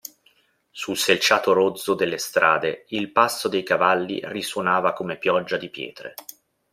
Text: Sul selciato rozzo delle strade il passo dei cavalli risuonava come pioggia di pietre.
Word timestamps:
Sul 0.71 0.97
selciato 0.97 1.53
rozzo 1.53 1.93
delle 1.93 2.17
strade 2.17 2.85
il 2.87 3.11
passo 3.11 3.47
dei 3.47 3.61
cavalli 3.61 4.19
risuonava 4.23 4.93
come 4.93 5.15
pioggia 5.19 5.57
di 5.57 5.69
pietre. 5.69 6.15